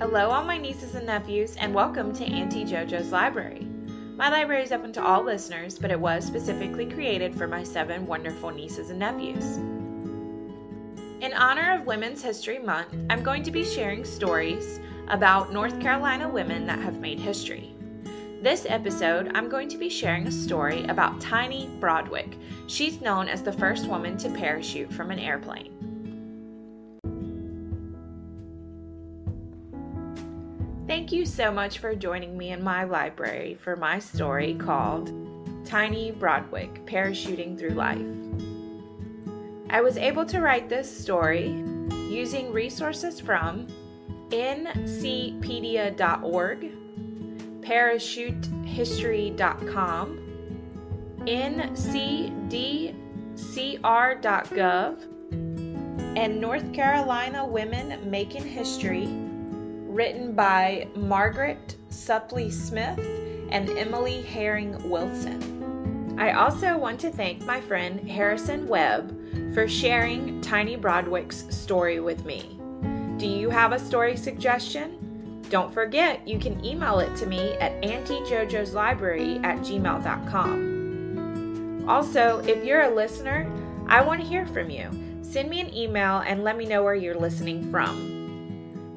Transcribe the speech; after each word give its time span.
Hello, 0.00 0.30
all 0.30 0.42
my 0.42 0.56
nieces 0.56 0.94
and 0.94 1.04
nephews, 1.04 1.56
and 1.56 1.74
welcome 1.74 2.10
to 2.14 2.24
Auntie 2.24 2.64
JoJo's 2.64 3.12
Library. 3.12 3.68
My 4.16 4.30
library 4.30 4.62
is 4.62 4.72
open 4.72 4.94
to 4.94 5.04
all 5.04 5.22
listeners, 5.22 5.78
but 5.78 5.90
it 5.90 6.00
was 6.00 6.24
specifically 6.24 6.86
created 6.86 7.34
for 7.34 7.46
my 7.46 7.62
seven 7.62 8.06
wonderful 8.06 8.50
nieces 8.50 8.88
and 8.88 8.98
nephews. 8.98 9.58
In 11.20 11.34
honor 11.34 11.74
of 11.74 11.84
Women's 11.84 12.22
History 12.22 12.58
Month, 12.58 12.96
I'm 13.10 13.22
going 13.22 13.42
to 13.42 13.50
be 13.50 13.62
sharing 13.62 14.02
stories 14.06 14.80
about 15.08 15.52
North 15.52 15.78
Carolina 15.82 16.30
women 16.30 16.66
that 16.66 16.78
have 16.78 16.98
made 16.98 17.20
history. 17.20 17.74
This 18.40 18.64
episode, 18.66 19.30
I'm 19.34 19.50
going 19.50 19.68
to 19.68 19.76
be 19.76 19.90
sharing 19.90 20.26
a 20.26 20.32
story 20.32 20.82
about 20.84 21.20
Tiny 21.20 21.68
Broadwick. 21.78 22.38
She's 22.68 23.02
known 23.02 23.28
as 23.28 23.42
the 23.42 23.52
first 23.52 23.86
woman 23.86 24.16
to 24.16 24.30
parachute 24.30 24.90
from 24.94 25.10
an 25.10 25.18
airplane. 25.18 25.89
Thank 30.90 31.12
you 31.12 31.24
so 31.24 31.52
much 31.52 31.78
for 31.78 31.94
joining 31.94 32.36
me 32.36 32.50
in 32.50 32.64
my 32.64 32.82
library 32.82 33.56
for 33.62 33.76
my 33.76 34.00
story 34.00 34.54
called 34.54 35.12
Tiny 35.64 36.10
Broadwick 36.10 36.84
Parachuting 36.84 37.56
Through 37.56 37.74
Life. 37.74 38.04
I 39.70 39.82
was 39.82 39.96
able 39.96 40.26
to 40.26 40.40
write 40.40 40.68
this 40.68 40.90
story 40.90 41.50
using 42.10 42.52
resources 42.52 43.20
from 43.20 43.68
ncpedia.org, 44.30 45.92
parachutehistory.com, 47.60 50.18
ncdcr.gov, 51.20 52.96
and 56.16 56.40
North 56.40 56.72
Carolina 56.72 57.46
Women 57.46 58.10
Making 58.10 58.44
History 58.44 59.29
written 60.00 60.32
by 60.32 60.88
Margaret 60.96 61.76
Supplee 61.90 62.50
Smith 62.50 62.98
and 63.50 63.68
Emily 63.68 64.22
Herring 64.22 64.88
Wilson. 64.88 66.16
I 66.18 66.32
also 66.32 66.78
want 66.78 66.98
to 67.00 67.10
thank 67.10 67.44
my 67.44 67.60
friend 67.60 68.08
Harrison 68.08 68.66
Webb 68.66 69.14
for 69.52 69.68
sharing 69.68 70.40
Tiny 70.40 70.76
Broadwick's 70.76 71.54
story 71.54 72.00
with 72.00 72.24
me. 72.24 72.58
Do 73.18 73.26
you 73.26 73.50
have 73.50 73.72
a 73.72 73.78
story 73.78 74.16
suggestion? 74.16 75.42
Don't 75.50 75.70
forget, 75.70 76.26
you 76.26 76.38
can 76.38 76.64
email 76.64 76.98
it 77.00 77.14
to 77.16 77.26
me 77.26 77.52
at 77.58 77.78
auntiejojoslibrary 77.82 79.44
at 79.44 79.58
gmail.com. 79.58 80.64
Also, 81.86 82.38
if 82.46 82.64
you're 82.64 82.84
a 82.84 82.94
listener, 82.94 83.46
I 83.86 84.00
want 84.00 84.22
to 84.22 84.26
hear 84.26 84.46
from 84.46 84.70
you. 84.70 84.88
Send 85.20 85.50
me 85.50 85.60
an 85.60 85.74
email 85.74 86.20
and 86.20 86.42
let 86.42 86.56
me 86.56 86.64
know 86.64 86.82
where 86.82 86.94
you're 86.94 87.20
listening 87.20 87.70
from. 87.70 88.19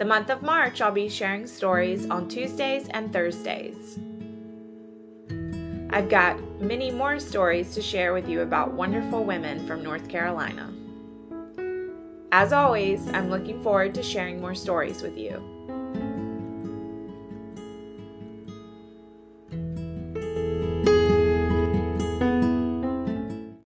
The 0.00 0.06
month 0.06 0.30
of 0.30 0.40
March, 0.40 0.80
I'll 0.80 0.90
be 0.90 1.10
sharing 1.10 1.46
stories 1.46 2.08
on 2.08 2.26
Tuesdays 2.26 2.88
and 2.88 3.12
Thursdays. 3.12 3.98
I've 5.90 6.08
got 6.08 6.40
many 6.58 6.90
more 6.90 7.20
stories 7.20 7.74
to 7.74 7.82
share 7.82 8.14
with 8.14 8.26
you 8.26 8.40
about 8.40 8.72
wonderful 8.72 9.24
women 9.24 9.66
from 9.66 9.82
North 9.82 10.08
Carolina. 10.08 10.72
As 12.32 12.54
always, 12.54 13.06
I'm 13.08 13.28
looking 13.28 13.62
forward 13.62 13.94
to 13.94 14.02
sharing 14.02 14.40
more 14.40 14.54
stories 14.54 15.02
with 15.02 15.18
you. 15.18 15.34